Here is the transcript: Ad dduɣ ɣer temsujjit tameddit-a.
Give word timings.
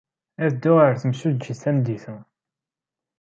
Ad 0.43 0.51
dduɣ 0.53 0.77
ɣer 0.81 0.95
temsujjit 1.01 1.59
tameddit-a. 1.63 2.15